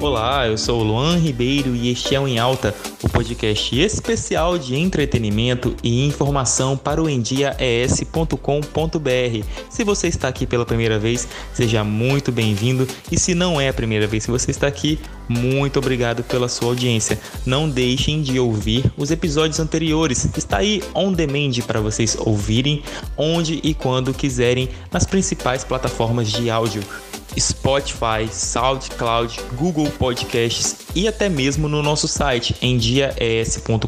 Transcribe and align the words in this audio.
Olá, 0.00 0.48
eu 0.48 0.56
sou 0.56 0.80
o 0.80 0.82
Luan 0.82 1.18
Ribeiro 1.18 1.76
e 1.76 1.90
este 1.90 2.14
é 2.14 2.20
o 2.20 2.26
Em 2.26 2.38
Alta, 2.38 2.74
o 3.02 3.08
podcast 3.10 3.78
especial 3.78 4.56
de 4.56 4.74
entretenimento 4.74 5.76
e 5.82 6.06
informação 6.06 6.74
para 6.74 7.02
o 7.02 7.08
endiaes.com.br. 7.08 8.34
Se 9.68 9.84
você 9.84 10.08
está 10.08 10.26
aqui 10.26 10.46
pela 10.46 10.64
primeira 10.64 10.98
vez, 10.98 11.28
seja 11.52 11.84
muito 11.84 12.32
bem-vindo 12.32 12.88
e 13.12 13.18
se 13.18 13.34
não 13.34 13.60
é 13.60 13.68
a 13.68 13.74
primeira 13.74 14.06
vez 14.06 14.24
que 14.24 14.30
você 14.30 14.50
está 14.50 14.66
aqui, 14.66 14.98
muito 15.28 15.78
obrigado 15.78 16.22
pela 16.22 16.48
sua 16.48 16.68
audiência. 16.68 17.20
Não 17.44 17.68
deixem 17.68 18.22
de 18.22 18.40
ouvir 18.40 18.90
os 18.96 19.10
episódios 19.10 19.60
anteriores. 19.60 20.26
Está 20.34 20.58
aí 20.58 20.82
on 20.94 21.12
demand 21.12 21.60
para 21.66 21.78
vocês 21.78 22.16
ouvirem 22.18 22.82
onde 23.18 23.60
e 23.62 23.74
quando 23.74 24.14
quiserem 24.14 24.70
nas 24.90 25.04
principais 25.04 25.62
plataformas 25.62 26.32
de 26.32 26.48
áudio. 26.48 26.82
Spotify, 27.38 28.28
SoundCloud, 28.30 29.40
Google 29.54 29.90
Podcasts 29.98 30.76
e 30.94 31.06
até 31.06 31.28
mesmo 31.28 31.68
no 31.68 31.82
nosso 31.82 32.08
site 32.08 32.56
em 32.60 32.76
diaes.com.br. 32.76 33.86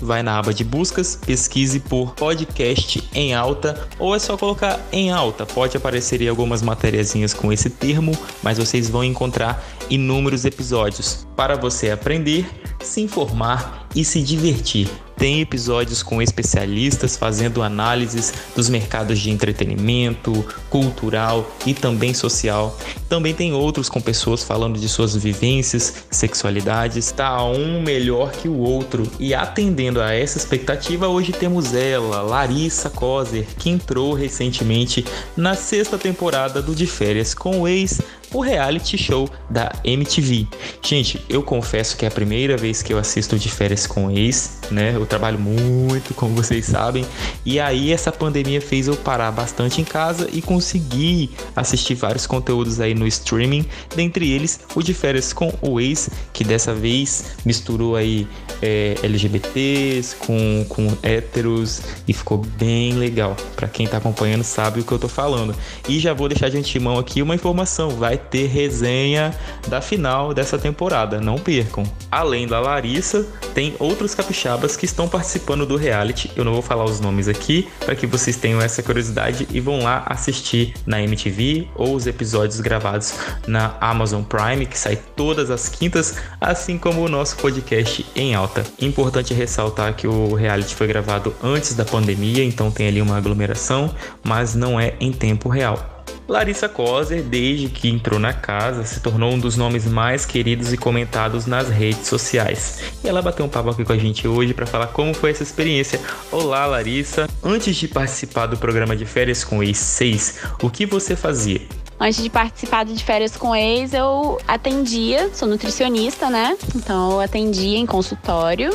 Vai 0.00 0.22
na 0.22 0.38
aba 0.38 0.52
de 0.52 0.64
buscas, 0.64 1.16
pesquise 1.16 1.80
por 1.80 2.14
podcast 2.14 3.08
em 3.14 3.34
alta 3.34 3.88
ou 3.98 4.14
é 4.14 4.18
só 4.18 4.36
colocar 4.36 4.80
em 4.92 5.10
alta. 5.10 5.46
Pode 5.46 5.76
aparecer 5.76 6.20
aí 6.20 6.28
algumas 6.28 6.62
matériazinhas 6.62 7.32
com 7.34 7.52
esse 7.52 7.70
termo, 7.70 8.12
mas 8.42 8.58
vocês 8.58 8.88
vão 8.88 9.04
encontrar 9.04 9.64
inúmeros 9.90 10.44
episódios 10.44 11.26
para 11.36 11.56
você 11.56 11.90
aprender, 11.90 12.46
se 12.80 13.00
informar 13.00 13.88
e 13.94 14.04
se 14.04 14.22
divertir. 14.22 14.88
Tem 15.18 15.40
episódios 15.40 16.00
com 16.00 16.22
especialistas 16.22 17.16
fazendo 17.16 17.60
análises 17.60 18.32
dos 18.54 18.68
mercados 18.68 19.18
de 19.18 19.30
entretenimento, 19.30 20.46
cultural 20.70 21.50
e 21.66 21.74
também 21.74 22.14
social. 22.14 22.78
Também 23.08 23.34
tem 23.34 23.52
outros 23.52 23.88
com 23.88 24.00
pessoas 24.00 24.44
falando 24.44 24.78
de 24.78 24.88
suas 24.88 25.16
vivências, 25.16 26.04
sexualidades. 26.08 26.96
Está 26.96 27.42
um 27.42 27.82
melhor 27.82 28.30
que 28.30 28.48
o 28.48 28.58
outro. 28.58 29.10
E 29.18 29.34
atendendo 29.34 30.00
a 30.00 30.14
essa 30.14 30.38
expectativa, 30.38 31.08
hoje 31.08 31.32
temos 31.32 31.74
ela, 31.74 32.22
Larissa 32.22 32.88
Kozer, 32.88 33.44
que 33.58 33.70
entrou 33.70 34.14
recentemente 34.14 35.04
na 35.36 35.56
sexta 35.56 35.98
temporada 35.98 36.62
do 36.62 36.76
De 36.76 36.86
Férias 36.86 37.34
com 37.34 37.62
o 37.62 37.66
ex 37.66 38.00
o 38.32 38.40
reality 38.40 38.98
show 38.98 39.28
da 39.48 39.72
MTV. 39.84 40.46
Gente, 40.82 41.24
eu 41.28 41.42
confesso 41.42 41.96
que 41.96 42.04
é 42.04 42.08
a 42.08 42.10
primeira 42.10 42.56
vez 42.56 42.67
que 42.82 42.92
eu 42.92 42.98
assisto 42.98 43.38
de 43.38 43.50
férias 43.50 43.86
com 43.86 44.10
ex, 44.10 44.58
né? 44.70 44.92
Eu 44.94 45.06
trabalho 45.06 45.38
muito, 45.38 46.14
como 46.14 46.34
vocês 46.34 46.66
sabem, 46.66 47.04
e 47.44 47.58
aí 47.58 47.92
essa 47.92 48.12
pandemia 48.12 48.60
fez 48.60 48.88
eu 48.88 48.96
parar 48.96 49.30
bastante 49.32 49.80
em 49.80 49.84
casa 49.84 50.28
e 50.32 50.42
conseguir 50.42 51.30
assistir 51.56 51.94
vários 51.94 52.26
conteúdos 52.26 52.80
aí 52.80 52.94
no 52.94 53.06
streaming, 53.06 53.64
dentre 53.96 54.30
eles 54.30 54.60
o 54.74 54.82
de 54.82 54.94
férias 54.94 55.32
com 55.32 55.52
o 55.62 55.80
ex, 55.80 56.10
que 56.32 56.44
dessa 56.44 56.74
vez 56.74 57.36
misturou 57.44 57.96
aí 57.96 58.26
é, 58.62 58.94
LGBTs 59.02 60.16
com, 60.16 60.64
com 60.68 60.96
héteros 61.02 61.80
e 62.06 62.12
ficou 62.12 62.38
bem 62.38 62.92
legal. 62.92 63.36
Para 63.56 63.68
quem 63.68 63.86
tá 63.86 63.98
acompanhando 63.98 64.44
sabe 64.44 64.80
o 64.80 64.84
que 64.84 64.92
eu 64.92 64.98
tô 64.98 65.08
falando. 65.08 65.54
E 65.88 65.98
já 65.98 66.12
vou 66.12 66.28
deixar 66.28 66.48
de 66.48 66.58
antemão 66.58 66.98
aqui 66.98 67.22
uma 67.22 67.34
informação, 67.34 67.90
vai 67.90 68.16
ter 68.16 68.46
resenha 68.46 69.34
da 69.68 69.80
final 69.80 70.34
dessa 70.34 70.58
temporada, 70.58 71.20
não 71.20 71.38
percam. 71.38 71.84
Além 72.10 72.46
da 72.46 72.57
Larissa, 72.60 73.26
tem 73.54 73.74
outros 73.78 74.14
capixabas 74.14 74.76
que 74.76 74.84
estão 74.84 75.08
participando 75.08 75.66
do 75.66 75.76
reality. 75.76 76.30
Eu 76.36 76.44
não 76.44 76.52
vou 76.52 76.62
falar 76.62 76.84
os 76.84 77.00
nomes 77.00 77.28
aqui 77.28 77.68
para 77.84 77.94
que 77.94 78.06
vocês 78.06 78.36
tenham 78.36 78.60
essa 78.60 78.82
curiosidade 78.82 79.46
e 79.50 79.60
vão 79.60 79.82
lá 79.82 80.04
assistir 80.06 80.74
na 80.86 81.02
MTV 81.02 81.68
ou 81.74 81.94
os 81.94 82.06
episódios 82.06 82.60
gravados 82.60 83.14
na 83.46 83.74
Amazon 83.80 84.22
Prime, 84.22 84.66
que 84.66 84.78
sai 84.78 84.96
todas 85.16 85.50
as 85.50 85.68
quintas, 85.68 86.16
assim 86.40 86.78
como 86.78 87.02
o 87.02 87.08
nosso 87.08 87.36
podcast 87.36 88.04
em 88.14 88.34
alta. 88.34 88.64
Importante 88.80 89.34
ressaltar 89.34 89.94
que 89.94 90.06
o 90.06 90.34
reality 90.34 90.74
foi 90.74 90.86
gravado 90.86 91.34
antes 91.42 91.74
da 91.74 91.84
pandemia, 91.84 92.44
então 92.44 92.70
tem 92.70 92.88
ali 92.88 93.02
uma 93.02 93.16
aglomeração, 93.16 93.94
mas 94.22 94.54
não 94.54 94.78
é 94.78 94.94
em 95.00 95.12
tempo 95.12 95.48
real. 95.48 95.97
Larissa 96.28 96.68
Koser, 96.68 97.22
desde 97.22 97.70
que 97.70 97.88
entrou 97.88 98.20
na 98.20 98.34
casa, 98.34 98.84
se 98.84 99.00
tornou 99.00 99.32
um 99.32 99.38
dos 99.38 99.56
nomes 99.56 99.86
mais 99.86 100.26
queridos 100.26 100.74
e 100.74 100.76
comentados 100.76 101.46
nas 101.46 101.70
redes 101.70 102.06
sociais. 102.06 102.80
E 103.02 103.08
ela 103.08 103.22
bateu 103.22 103.46
um 103.46 103.48
papo 103.48 103.70
aqui 103.70 103.82
com 103.82 103.94
a 103.94 103.96
gente 103.96 104.28
hoje 104.28 104.52
para 104.52 104.66
falar 104.66 104.88
como 104.88 105.14
foi 105.14 105.30
essa 105.30 105.42
experiência. 105.42 105.98
Olá, 106.30 106.66
Larissa. 106.66 107.26
Antes 107.42 107.74
de 107.76 107.88
participar 107.88 108.44
do 108.44 108.58
programa 108.58 108.94
de 108.94 109.06
férias 109.06 109.42
com 109.42 109.62
ex 109.62 109.78
6, 109.78 110.40
o 110.62 110.68
que 110.68 110.84
você 110.84 111.16
fazia? 111.16 111.62
Antes 111.98 112.22
de 112.22 112.28
participar 112.28 112.84
de 112.84 113.02
férias 113.02 113.34
com 113.34 113.56
ex, 113.56 113.94
eu 113.94 114.38
atendia, 114.46 115.30
sou 115.34 115.48
nutricionista, 115.48 116.28
né? 116.28 116.56
Então 116.76 117.12
eu 117.12 117.20
atendia 117.20 117.78
em 117.78 117.86
consultório 117.86 118.70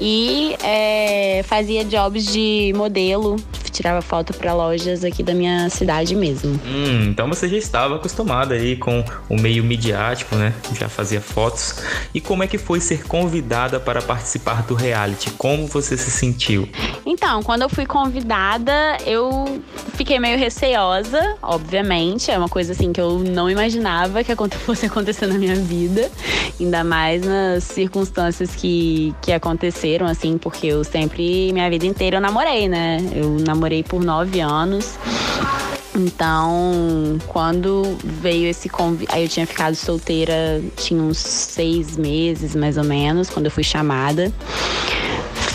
e 0.00 0.56
é, 0.62 1.42
fazia 1.44 1.84
jobs 1.84 2.26
de 2.26 2.72
modelo, 2.76 3.36
tirava 3.70 4.02
foto 4.02 4.32
para 4.34 4.52
lojas 4.52 5.04
aqui 5.04 5.22
da 5.22 5.34
minha 5.34 5.68
cidade 5.70 6.14
mesmo. 6.14 6.60
Hum, 6.66 7.08
então 7.10 7.28
você 7.28 7.48
já 7.48 7.56
estava 7.56 7.96
acostumada 7.96 8.54
aí 8.54 8.76
com 8.76 9.04
o 9.28 9.40
meio 9.40 9.62
midiático, 9.62 10.34
né? 10.36 10.52
Já 10.78 10.88
fazia 10.88 11.20
fotos. 11.20 11.82
E 12.14 12.20
como 12.20 12.42
é 12.42 12.46
que 12.46 12.58
foi 12.58 12.80
ser 12.80 13.06
convidada 13.06 13.78
para 13.78 14.02
participar 14.02 14.62
do 14.62 14.74
reality? 14.74 15.30
Como 15.32 15.66
você 15.66 15.96
se 15.96 16.10
sentiu? 16.10 16.68
Então, 17.04 17.42
quando 17.42 17.62
eu 17.62 17.68
fui 17.68 17.86
convidada, 17.86 18.98
eu 19.06 19.62
fiquei 19.94 20.18
meio 20.18 20.38
receosa, 20.38 21.36
obviamente. 21.42 22.30
É 22.30 22.38
uma 22.38 22.48
coisa 22.48 22.72
assim 22.72 22.92
que 22.92 23.00
eu 23.00 23.18
não 23.18 23.48
imaginava 23.48 24.24
que 24.24 24.30
fosse 24.64 24.86
acontecer 24.86 25.26
na 25.26 25.38
minha 25.38 25.54
vida. 25.54 26.10
Ainda 26.58 26.82
mais 26.84 27.22
nas 27.22 27.64
circunstâncias 27.64 28.54
que, 28.54 29.14
que 29.22 29.32
aconteceram, 29.32 30.06
assim, 30.06 30.38
porque 30.38 30.66
eu 30.66 30.84
sempre, 30.84 31.52
minha 31.52 31.68
vida 31.70 31.86
inteira, 31.86 32.16
eu 32.16 32.20
namorei, 32.20 32.68
né? 32.68 32.98
Eu 33.14 33.30
namorei 33.46 33.59
por 33.88 34.02
nove 34.02 34.40
anos. 34.40 34.98
Então, 35.94 37.18
quando 37.26 37.96
veio 38.04 38.48
esse 38.48 38.68
convite, 38.68 39.12
aí 39.12 39.24
eu 39.24 39.28
tinha 39.28 39.46
ficado 39.46 39.74
solteira, 39.74 40.62
tinha 40.76 41.02
uns 41.02 41.18
seis 41.18 41.96
meses 41.96 42.54
mais 42.54 42.76
ou 42.76 42.84
menos, 42.84 43.28
quando 43.28 43.46
eu 43.46 43.50
fui 43.50 43.64
chamada 43.64 44.32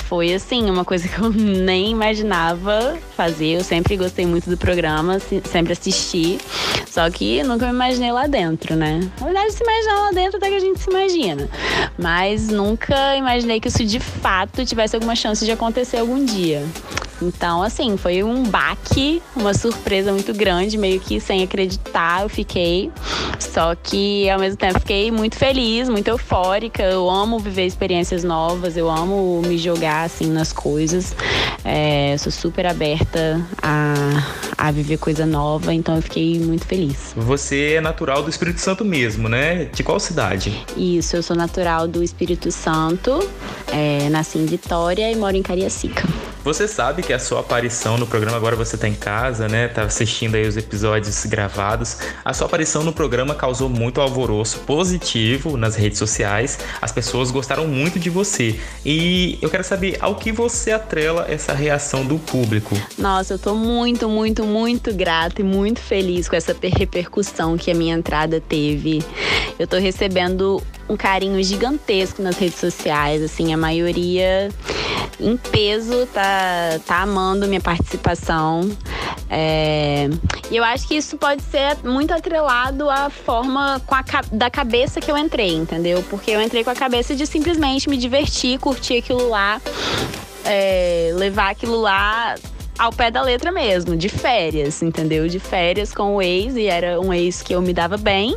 foi 0.07 0.33
assim, 0.33 0.69
uma 0.69 0.85
coisa 0.85 1.07
que 1.07 1.17
eu 1.19 1.29
nem 1.33 1.91
imaginava 1.91 2.97
fazer. 3.15 3.57
Eu 3.57 3.63
sempre 3.63 3.97
gostei 3.97 4.25
muito 4.25 4.49
do 4.49 4.57
programa, 4.57 5.17
sempre 5.43 5.73
assisti. 5.73 6.37
Só 6.87 7.09
que 7.09 7.43
nunca 7.43 7.65
me 7.65 7.73
imaginei 7.73 8.11
lá 8.11 8.27
dentro, 8.27 8.75
né? 8.75 8.99
Na 9.19 9.25
verdade, 9.25 9.51
se 9.51 9.63
imaginar 9.63 9.99
lá 10.01 10.11
dentro 10.11 10.37
até 10.37 10.49
que 10.49 10.55
a 10.55 10.59
gente 10.59 10.79
se 10.79 10.89
imagina. 10.89 11.49
Mas 11.97 12.47
nunca 12.47 13.15
imaginei 13.15 13.59
que 13.59 13.67
isso 13.67 13.83
de 13.83 13.99
fato 13.99 14.65
tivesse 14.65 14.95
alguma 14.95 15.15
chance 15.15 15.43
de 15.43 15.51
acontecer 15.51 15.97
algum 15.97 16.23
dia. 16.23 16.63
Então, 17.27 17.63
assim, 17.63 17.97
foi 17.97 18.23
um 18.23 18.43
baque, 18.43 19.21
uma 19.35 19.53
surpresa 19.53 20.11
muito 20.11 20.33
grande, 20.33 20.77
meio 20.77 20.99
que 20.99 21.19
sem 21.19 21.43
acreditar, 21.43 22.23
eu 22.23 22.29
fiquei. 22.29 22.91
Só 23.39 23.75
que 23.75 24.29
ao 24.29 24.39
mesmo 24.39 24.57
tempo 24.57 24.79
fiquei 24.79 25.11
muito 25.11 25.35
feliz, 25.37 25.89
muito 25.89 26.07
eufórica. 26.07 26.83
Eu 26.83 27.09
amo 27.09 27.39
viver 27.39 27.65
experiências 27.65 28.23
novas, 28.23 28.77
eu 28.77 28.89
amo 28.89 29.41
me 29.45 29.57
jogar 29.57 30.03
assim 30.03 30.27
nas 30.27 30.53
coisas. 30.53 31.15
É, 31.63 32.15
sou 32.17 32.31
super 32.31 32.65
aberta 32.65 33.41
a, 33.61 33.93
a 34.57 34.71
viver 34.71 34.97
coisa 34.97 35.25
nova, 35.25 35.73
então 35.73 35.95
eu 35.95 36.01
fiquei 36.01 36.39
muito 36.39 36.65
feliz. 36.65 37.13
Você 37.15 37.73
é 37.73 37.81
natural 37.81 38.23
do 38.23 38.29
Espírito 38.29 38.61
Santo 38.61 38.85
mesmo, 38.85 39.27
né? 39.27 39.65
De 39.65 39.83
qual 39.83 39.99
cidade? 39.99 40.65
Isso, 40.77 41.15
eu 41.15 41.23
sou 41.23 41.35
natural 41.35 41.87
do 41.87 42.03
Espírito 42.03 42.51
Santo, 42.51 43.27
é, 43.71 44.09
nasci 44.09 44.37
em 44.37 44.45
Vitória 44.45 45.11
e 45.11 45.15
moro 45.15 45.35
em 45.35 45.41
Cariacica. 45.41 46.03
Você 46.45 46.67
sabe 46.67 47.01
que 47.01 47.11
a 47.11 47.17
sua 47.17 47.39
aparição 47.39 47.97
no 47.97 48.05
programa, 48.05 48.37
agora 48.37 48.55
você 48.55 48.77
tá 48.77 48.87
em 48.87 48.93
casa, 48.93 49.47
né? 49.47 49.67
Tá 49.67 49.81
assistindo 49.81 50.35
aí 50.35 50.47
os 50.47 50.55
episódios 50.55 51.25
gravados. 51.25 51.97
A 52.23 52.35
sua 52.35 52.45
aparição 52.45 52.83
no 52.83 52.93
programa 52.93 53.33
causou 53.33 53.67
muito 53.67 53.99
alvoroço 53.99 54.59
positivo 54.59 55.57
nas 55.57 55.75
redes 55.75 55.97
sociais. 55.97 56.59
As 56.79 56.91
pessoas 56.91 57.31
gostaram 57.31 57.67
muito 57.67 57.97
de 57.97 58.11
você. 58.11 58.59
E 58.85 59.39
eu 59.41 59.49
quero 59.49 59.63
saber 59.63 59.97
ao 59.99 60.17
que 60.17 60.31
você 60.31 60.71
atrela 60.71 61.25
essa 61.27 61.51
reação 61.51 62.05
do 62.05 62.19
público. 62.19 62.79
Nossa, 62.95 63.33
eu 63.33 63.39
tô 63.39 63.55
muito, 63.55 64.07
muito, 64.07 64.43
muito 64.45 64.93
grata 64.93 65.41
e 65.41 65.43
muito 65.43 65.79
feliz 65.79 66.29
com 66.29 66.35
essa 66.35 66.55
repercussão 66.61 67.57
que 67.57 67.71
a 67.71 67.73
minha 67.73 67.95
entrada 67.95 68.39
teve. 68.39 69.03
Eu 69.57 69.65
tô 69.65 69.77
recebendo 69.77 70.61
um 70.87 70.95
carinho 70.95 71.41
gigantesco 71.43 72.21
nas 72.21 72.37
redes 72.37 72.59
sociais, 72.59 73.21
assim, 73.23 73.53
a 73.53 73.57
maioria 73.57 74.49
em 75.19 75.37
peso 75.37 76.05
tá, 76.07 76.79
tá 76.85 77.01
amando 77.01 77.47
minha 77.47 77.61
participação. 77.61 78.69
É, 79.29 80.07
e 80.51 80.57
eu 80.57 80.63
acho 80.63 80.87
que 80.87 80.95
isso 80.95 81.17
pode 81.17 81.41
ser 81.43 81.77
muito 81.83 82.13
atrelado 82.13 82.89
à 82.89 83.09
forma 83.09 83.81
com 83.85 83.95
a, 83.95 84.03
da 84.31 84.49
cabeça 84.49 85.01
que 85.01 85.09
eu 85.09 85.17
entrei, 85.17 85.53
entendeu? 85.53 86.03
Porque 86.09 86.31
eu 86.31 86.41
entrei 86.41 86.63
com 86.63 86.69
a 86.69 86.75
cabeça 86.75 87.15
de 87.15 87.25
simplesmente 87.25 87.89
me 87.89 87.97
divertir, 87.97 88.59
curtir 88.59 88.97
aquilo 88.97 89.29
lá, 89.29 89.59
é, 90.43 91.11
levar 91.15 91.49
aquilo 91.49 91.79
lá 91.81 92.35
ao 92.77 92.91
pé 92.91 93.09
da 93.09 93.21
letra 93.21 93.51
mesmo, 93.51 93.95
de 93.95 94.09
férias, 94.09 94.81
entendeu? 94.81 95.27
De 95.27 95.39
férias 95.39 95.93
com 95.93 96.15
o 96.15 96.21
ex, 96.21 96.55
e 96.55 96.65
era 96.65 96.99
um 96.99 97.13
ex 97.13 97.41
que 97.41 97.53
eu 97.53 97.61
me 97.61 97.73
dava 97.73 97.97
bem. 97.97 98.35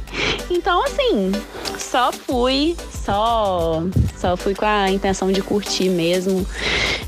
Então, 0.50 0.82
assim, 0.84 1.32
só 1.78 2.10
fui, 2.10 2.76
só, 2.90 3.82
só 4.16 4.36
fui 4.36 4.54
com 4.54 4.64
a 4.64 4.90
intenção 4.90 5.30
de 5.30 5.42
curtir 5.42 5.88
mesmo. 5.88 6.46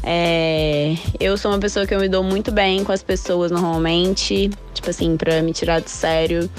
É, 0.03 0.95
eu 1.19 1.37
sou 1.37 1.51
uma 1.51 1.59
pessoa 1.59 1.87
que 1.87 1.95
eu 1.95 2.01
me 2.01 2.09
dou 2.09 2.23
muito 2.23 2.53
bem 2.53 2.85
com 2.85 2.93
as 2.93 3.03
pessoas 3.03 3.51
normalmente, 3.51 4.51
tipo 4.75 4.91
assim, 4.91 5.17
pra 5.17 5.43
me 5.43 5.53
tirar 5.53 5.81
do 5.81 5.89
sério 5.89 6.51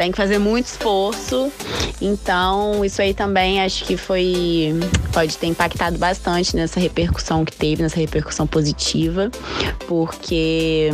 tem 0.00 0.10
que 0.10 0.16
fazer 0.16 0.38
muito 0.38 0.64
esforço. 0.64 1.52
Então, 2.00 2.82
isso 2.82 3.02
aí 3.02 3.12
também 3.12 3.60
acho 3.60 3.84
que 3.84 3.98
foi. 3.98 4.74
pode 5.12 5.36
ter 5.36 5.46
impactado 5.46 5.98
bastante 5.98 6.56
nessa 6.56 6.80
repercussão 6.80 7.44
que 7.44 7.52
teve, 7.54 7.82
nessa 7.82 8.00
repercussão 8.00 8.46
positiva, 8.46 9.30
porque 9.86 10.88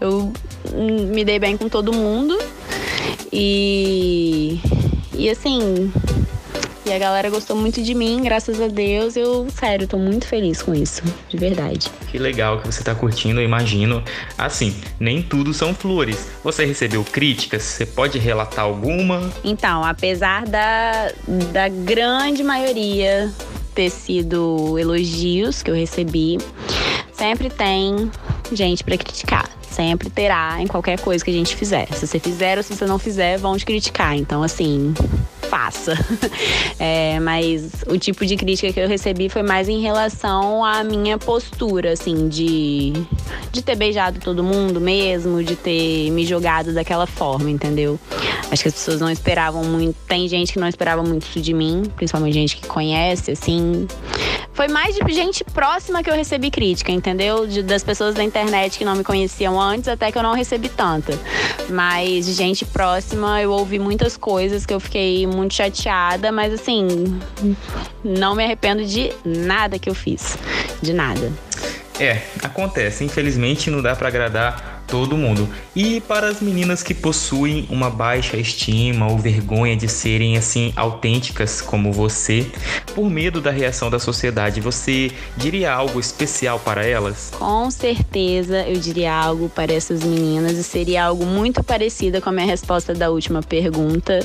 eu 0.00 0.32
me 0.72 1.24
dei 1.24 1.38
bem 1.38 1.56
com 1.56 1.68
todo 1.68 1.92
mundo 1.92 2.36
e. 3.34 4.60
E 5.16 5.30
assim, 5.30 5.92
e 6.86 6.92
a 6.92 6.98
galera 6.98 7.30
gostou 7.30 7.56
muito 7.56 7.82
de 7.82 7.94
mim, 7.94 8.20
graças 8.22 8.60
a 8.60 8.68
Deus. 8.68 9.16
Eu, 9.16 9.48
sério, 9.50 9.88
tô 9.88 9.96
muito 9.96 10.26
feliz 10.26 10.60
com 10.60 10.74
isso, 10.74 11.02
de 11.30 11.36
verdade. 11.38 11.90
Que 12.10 12.18
legal 12.18 12.60
que 12.60 12.66
você 12.66 12.84
tá 12.84 12.94
curtindo, 12.94 13.40
eu 13.40 13.44
imagino. 13.44 14.04
Assim, 14.36 14.76
nem 15.00 15.22
tudo 15.22 15.54
são 15.54 15.72
flores. 15.74 16.28
Você 16.44 16.66
recebeu 16.66 17.02
críticas? 17.02 17.62
Você 17.62 17.86
pode 17.86 18.18
relatar 18.18 18.66
alguma? 18.66 19.32
Então, 19.42 19.82
apesar 19.82 20.44
da, 20.44 21.10
da 21.52 21.68
grande 21.68 22.44
maioria 22.44 23.32
ter 23.74 23.88
sido 23.88 24.78
elogios 24.78 25.62
que 25.62 25.70
eu 25.70 25.74
recebi, 25.74 26.36
sempre 27.12 27.48
tem 27.48 28.10
gente 28.52 28.84
para 28.84 28.98
criticar. 28.98 29.48
Sempre 29.74 30.08
terá 30.08 30.56
em 30.60 30.68
qualquer 30.68 31.00
coisa 31.00 31.24
que 31.24 31.32
a 31.32 31.34
gente 31.34 31.56
fizer. 31.56 31.88
Se 31.92 32.06
você 32.06 32.20
fizer 32.20 32.56
ou 32.56 32.62
se 32.62 32.76
você 32.76 32.86
não 32.86 32.96
fizer, 32.96 33.38
vão 33.38 33.58
te 33.58 33.66
criticar. 33.66 34.16
Então, 34.16 34.40
assim, 34.40 34.94
faça. 35.50 35.94
É, 36.76 37.20
mas 37.20 37.70
o 37.86 37.96
tipo 37.96 38.26
de 38.26 38.36
crítica 38.36 38.72
que 38.72 38.80
eu 38.80 38.88
recebi 38.88 39.28
foi 39.28 39.42
mais 39.42 39.68
em 39.68 39.80
relação 39.80 40.64
à 40.64 40.82
minha 40.82 41.16
postura, 41.16 41.92
assim, 41.92 42.28
de, 42.28 42.92
de 43.52 43.62
ter 43.62 43.76
beijado 43.76 44.18
todo 44.18 44.42
mundo 44.42 44.80
mesmo, 44.80 45.42
de 45.42 45.54
ter 45.54 46.10
me 46.10 46.26
jogado 46.26 46.74
daquela 46.74 47.06
forma, 47.06 47.48
entendeu? 47.48 47.98
Acho 48.50 48.62
que 48.62 48.68
as 48.68 48.74
pessoas 48.74 49.00
não 49.00 49.08
esperavam 49.08 49.64
muito. 49.64 49.96
Tem 50.06 50.28
gente 50.28 50.52
que 50.52 50.58
não 50.58 50.68
esperava 50.68 51.02
muito 51.02 51.26
isso 51.28 51.40
de 51.40 51.54
mim, 51.54 51.84
principalmente 51.96 52.34
gente 52.34 52.56
que 52.56 52.66
conhece, 52.66 53.30
assim. 53.30 53.86
Foi 54.54 54.68
mais 54.68 54.94
de 54.94 55.12
gente 55.12 55.42
próxima 55.44 56.02
que 56.02 56.08
eu 56.08 56.14
recebi 56.14 56.50
crítica, 56.50 56.92
entendeu? 56.92 57.46
De, 57.46 57.62
das 57.62 57.82
pessoas 57.82 58.14
da 58.14 58.22
internet 58.22 58.78
que 58.78 58.84
não 58.84 58.94
me 58.94 59.02
conheciam 59.02 59.60
antes, 59.60 59.88
até 59.88 60.10
que 60.12 60.16
eu 60.16 60.22
não 60.22 60.32
recebi 60.32 60.68
tanta. 60.68 61.18
Mas 61.68 62.26
de 62.26 62.32
gente 62.32 62.64
próxima, 62.64 63.42
eu 63.42 63.50
ouvi 63.50 63.78
muitas 63.78 64.16
coisas 64.16 64.64
que 64.64 64.72
eu 64.72 64.78
fiquei 64.78 65.26
muito 65.26 65.54
chateada, 65.54 66.30
mas 66.30 66.54
assim, 66.54 66.86
não 68.02 68.36
me 68.36 68.44
arrependo 68.44 68.84
de 68.84 69.12
nada 69.24 69.78
que 69.78 69.90
eu 69.90 69.94
fiz. 69.94 70.38
De 70.80 70.92
nada. 70.92 71.32
É, 71.98 72.22
acontece. 72.42 73.04
Infelizmente 73.04 73.70
não 73.70 73.82
dá 73.82 73.94
para 73.94 74.08
agradar 74.08 74.73
todo 74.94 75.16
mundo. 75.16 75.48
E 75.74 76.00
para 76.02 76.28
as 76.28 76.40
meninas 76.40 76.80
que 76.80 76.94
possuem 76.94 77.66
uma 77.68 77.90
baixa 77.90 78.36
estima 78.36 79.10
ou 79.10 79.18
vergonha 79.18 79.76
de 79.76 79.88
serem 79.88 80.36
assim 80.36 80.72
autênticas 80.76 81.60
como 81.60 81.92
você, 81.92 82.46
por 82.94 83.10
medo 83.10 83.40
da 83.40 83.50
reação 83.50 83.90
da 83.90 83.98
sociedade, 83.98 84.60
você 84.60 85.10
diria 85.36 85.72
algo 85.72 85.98
especial 85.98 86.60
para 86.60 86.86
elas? 86.86 87.32
Com 87.36 87.68
certeza 87.72 88.62
eu 88.68 88.78
diria 88.78 89.12
algo 89.12 89.48
para 89.48 89.72
essas 89.72 90.04
meninas 90.04 90.52
e 90.52 90.62
seria 90.62 91.06
algo 91.06 91.26
muito 91.26 91.64
parecido 91.64 92.22
com 92.22 92.28
a 92.28 92.32
minha 92.32 92.46
resposta 92.46 92.94
da 92.94 93.10
última 93.10 93.42
pergunta, 93.42 94.24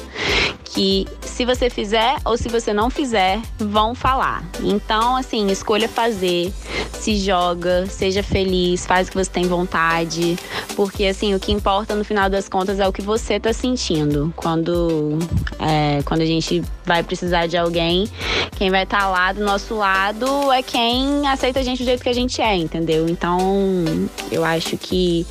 que 0.65 1.07
se 1.22 1.45
você 1.45 1.68
fizer 1.68 2.18
ou 2.24 2.38
se 2.38 2.48
você 2.48 2.72
não 2.74 2.92
fizer, 2.92 3.42
vão 3.57 3.95
falar. 3.95 4.48
Então, 4.62 5.15
assim, 5.15 5.48
escolha 5.50 5.89
fazer, 5.89 6.54
se 6.94 7.18
joga, 7.18 7.88
seja 7.88 8.22
feliz, 8.22 8.86
faz 8.86 9.07
o 9.07 9.12
que 9.12 9.18
você 9.18 9.31
tem 9.31 9.48
vontade, 9.48 10.38
porque 10.75 11.06
assim, 11.06 11.33
o 11.33 11.39
que 11.39 11.51
importa 11.51 11.95
no 11.95 12.03
final 12.03 12.29
das 12.29 12.47
contas 12.47 12.79
é 12.79 12.88
o 12.88 12.94
que 12.94 13.01
você 13.01 13.39
tá 13.39 13.53
sentindo. 13.53 14.33
Quando, 14.35 15.19
é, 15.59 16.01
quando 16.03 16.21
a 16.21 16.25
gente 16.25 16.63
vai 16.85 17.03
precisar 17.03 17.47
de 17.47 17.57
alguém, 17.57 18.07
quem 18.57 18.69
vai 18.69 18.83
estar 18.83 19.00
tá 19.00 19.09
lá 19.09 19.31
do 19.31 19.44
nosso 19.44 19.75
lado 19.75 20.51
é 20.51 20.61
quem 20.61 21.27
aceita 21.27 21.59
a 21.59 21.63
gente 21.63 21.83
do 21.83 21.85
jeito 21.85 22.03
que 22.03 22.09
a 22.09 22.13
gente 22.13 22.41
é, 22.41 22.56
entendeu? 22.56 23.07
Então, 23.07 23.39
eu 24.31 24.44
acho 24.44 24.77
que 24.77 25.25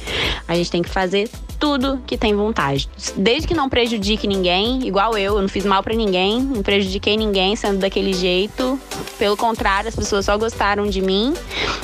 a 0.47 0.55
gente 0.55 0.71
tem 0.71 0.83
que 0.83 0.89
fazer 0.89 1.29
tudo 1.59 2.01
que 2.07 2.17
tem 2.17 2.35
vontade. 2.35 2.89
Desde 3.17 3.49
que 3.49 3.55
não 3.55 3.69
prejudique 3.69 4.27
ninguém, 4.27 4.87
igual 4.87 5.19
eu, 5.19 5.35
eu 5.35 5.43
não 5.43 5.49
fiz 5.49 5.65
mal 5.65 5.83
para 5.83 5.95
ninguém, 5.95 6.41
não 6.41 6.63
prejudiquei 6.63 7.17
ninguém 7.17 7.57
sendo 7.57 7.79
daquele 7.79 8.13
jeito. 8.13 8.79
Pelo 9.19 9.37
contrário, 9.37 9.89
as 9.89 9.97
pessoas 9.97 10.25
só 10.25 10.39
gostaram 10.39 10.87
de 10.87 11.01
mim. 11.01 11.35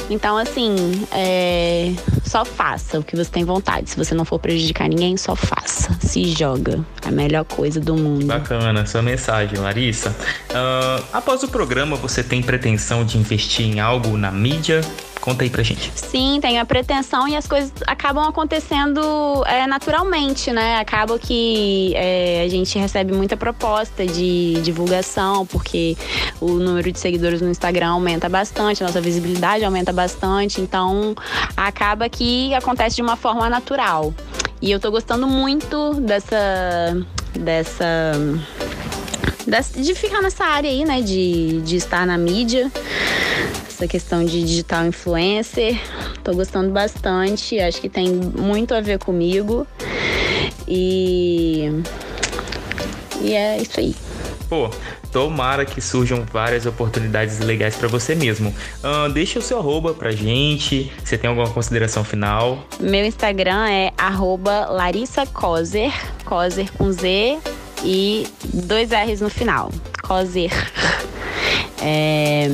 Então, 0.09 0.37
assim, 0.37 0.77
é... 1.11 1.93
só 2.25 2.45
faça 2.45 2.99
o 2.99 3.03
que 3.03 3.17
você 3.17 3.31
tem 3.31 3.45
vontade. 3.45 3.91
Se 3.91 3.97
você 3.97 4.15
não 4.15 4.25
for 4.25 4.39
prejudicar 4.39 4.89
ninguém, 4.89 5.17
só 5.17 5.37
faça. 5.37 5.97
Se 6.01 6.25
joga. 6.25 6.85
A 7.07 7.11
melhor 7.11 7.45
coisa 7.45 7.81
do 7.81 7.95
mundo. 7.95 8.27
Bacana, 8.27 8.87
sua 8.87 9.03
mensagem, 9.03 9.59
Larissa. 9.59 10.11
Uh, 10.11 11.05
após 11.13 11.43
o 11.43 11.49
programa, 11.49 11.97
você 11.97 12.23
tem 12.23 12.43
pretensão 12.43 13.05
de 13.05 13.19
investir 13.19 13.67
em 13.67 13.81
algo 13.81 14.17
na 14.17 14.31
mídia? 14.31 14.81
Conta 15.25 15.43
aí 15.43 15.49
pra 15.49 15.63
gente. 15.63 15.91
Sim, 15.95 16.39
tem 16.39 16.59
a 16.59 16.67
pretensão 16.67 17.27
e 17.27 17.35
as 17.35 17.47
coisas 17.47 17.73
acabam 17.87 18.29
acontecendo 18.29 19.01
é, 19.47 19.67
naturalmente, 19.67 20.53
né? 20.53 20.77
Acaba 20.77 21.19
que 21.19 21.95
é, 21.97 22.43
a 22.45 22.49
gente 22.51 22.79
recebe 22.79 23.15
muita 23.15 23.35
proposta 23.35 24.05
de 24.05 24.61
divulgação, 24.61 25.47
porque 25.47 25.97
o 26.43 26.51
número 26.51 26.93
de 26.93 26.99
seguidores 26.99 27.41
no 27.41 27.49
Instagram 27.49 27.93
aumenta 27.93 28.29
bastante, 28.29 28.83
nossa 28.83 29.01
visibilidade 29.01 29.65
aumenta 29.65 29.95
bastante, 29.95 30.61
então 30.61 31.15
acaba 31.57 32.07
que 32.07 32.53
acontece 32.53 32.97
de 32.97 33.01
uma 33.01 33.17
forma 33.17 33.49
natural. 33.49 34.13
E 34.61 34.71
eu 34.71 34.79
tô 34.79 34.91
gostando 34.91 35.27
muito 35.27 35.95
dessa. 36.03 37.03
dessa 37.33 38.21
de 39.75 39.95
ficar 39.95 40.21
nessa 40.21 40.45
área 40.45 40.69
aí, 40.69 40.85
né? 40.85 41.01
De, 41.01 41.63
de 41.63 41.77
estar 41.77 42.07
na 42.07 42.19
mídia 42.19 42.71
essa 43.75 43.89
questão 43.89 44.25
de 44.25 44.43
digital 44.45 44.87
influencer. 44.87 45.77
Tô 46.23 46.33
gostando 46.33 46.71
bastante, 46.71 47.59
acho 47.59 47.81
que 47.81 47.89
tem 47.89 48.09
muito 48.09 48.75
a 48.75 48.81
ver 48.81 48.99
comigo. 48.99 49.67
E. 50.67 51.71
E 53.21 53.33
é 53.33 53.61
isso 53.61 53.81
aí. 53.81 53.95
Pô, 54.49 54.71
tomara 55.11 55.65
que 55.65 55.81
surjam 55.81 56.25
várias 56.31 56.67
oportunidades 56.67 57.41
legais 57.41 57.75
para 57.75 57.89
você 57.89 58.15
mesmo. 58.15 58.55
Uh, 58.83 59.11
deixa 59.11 59.39
o 59.39 59.43
seu 59.43 59.59
arroba 59.59 59.93
pra 59.93 60.13
gente. 60.13 60.93
Você 61.03 61.19
tem 61.19 61.29
alguma 61.29 61.49
consideração 61.51 62.05
final? 62.05 62.65
Meu 62.79 63.05
Instagram 63.05 63.69
é 63.69 63.93
arroba 63.99 64.67
Larissa 64.67 65.27
Coser, 65.27 65.93
Coser 66.25 66.71
com 66.75 66.93
Z 66.93 67.39
e 67.83 68.27
dois 68.53 68.91
R's 68.91 69.21
no 69.21 69.31
final. 69.31 69.73
Coser. 70.03 70.51
É, 71.87 72.49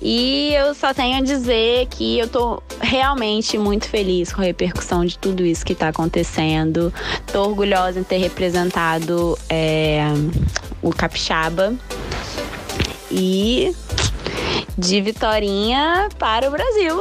e 0.00 0.52
eu 0.54 0.74
só 0.74 0.92
tenho 0.92 1.16
a 1.18 1.20
dizer 1.20 1.86
que 1.86 2.18
eu 2.18 2.28
tô 2.28 2.62
realmente 2.80 3.56
muito 3.56 3.88
feliz 3.88 4.32
com 4.32 4.42
a 4.42 4.44
repercussão 4.44 5.04
de 5.04 5.18
tudo 5.18 5.44
isso 5.44 5.64
que 5.64 5.74
tá 5.74 5.88
acontecendo. 5.88 6.92
Tô 7.32 7.42
orgulhosa 7.42 8.00
em 8.00 8.04
ter 8.04 8.18
representado 8.18 9.38
é, 9.48 10.02
o 10.82 10.90
Capixaba. 10.90 11.74
E 13.10 13.74
de 14.76 15.00
Vitorinha 15.00 16.08
para 16.18 16.48
o 16.48 16.50
Brasil. 16.50 17.00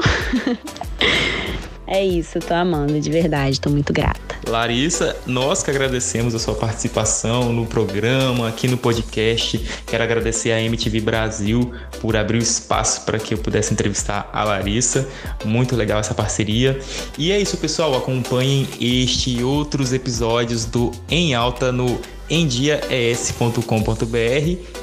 é 1.85 2.05
isso, 2.05 2.39
tô 2.39 2.53
amando, 2.53 2.99
de 2.99 3.09
verdade, 3.09 3.59
tô 3.59 3.69
muito 3.69 3.91
grata. 3.91 4.24
Larissa, 4.47 5.15
nós 5.25 5.63
que 5.63 5.69
agradecemos 5.69 6.35
a 6.35 6.39
sua 6.39 6.55
participação 6.55 7.51
no 7.51 7.65
programa, 7.65 8.47
aqui 8.47 8.67
no 8.67 8.77
podcast. 8.77 9.57
Quero 9.85 10.03
agradecer 10.03 10.51
a 10.51 10.61
MTV 10.61 11.01
Brasil 11.01 11.73
por 11.99 12.15
abrir 12.15 12.37
o 12.37 12.41
espaço 12.41 13.05
para 13.05 13.17
que 13.17 13.33
eu 13.33 13.37
pudesse 13.37 13.73
entrevistar 13.73 14.29
a 14.31 14.43
Larissa. 14.43 15.07
Muito 15.43 15.75
legal 15.75 15.99
essa 15.99 16.13
parceria. 16.13 16.79
E 17.17 17.31
é 17.31 17.39
isso, 17.39 17.57
pessoal. 17.57 17.95
Acompanhem 17.95 18.67
este 18.79 19.39
e 19.39 19.43
outros 19.43 19.93
episódios 19.93 20.65
do 20.65 20.91
Em 21.09 21.33
Alta 21.33 21.71
no 21.71 21.99
endiaes.com.br 22.29 23.61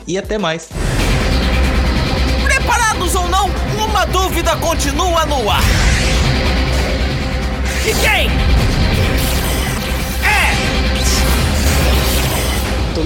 e 0.07 0.19
até 0.19 0.39
mais. 0.39 0.69
Preparados 2.45 3.15
ou 3.15 3.29
não, 3.29 3.51
uma 3.79 4.05
dúvida 4.07 4.57
continua 4.57 5.25
no 5.27 5.49
ar. 5.51 5.63
E 7.85 7.95
quem? 7.95 8.52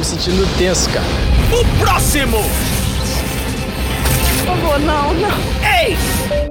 Sentindo 0.07 0.47
tenso, 0.57 0.89
cara. 0.91 1.05
O 1.53 1.65
próximo! 1.79 2.39
Por 4.39 4.47
favor, 4.47 4.79
não, 4.79 5.13
não. 5.15 5.37
Ei! 5.81 6.46